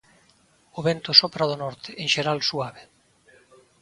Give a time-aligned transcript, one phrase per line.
[0.77, 2.83] O vento sopra do norte, en xeral suave.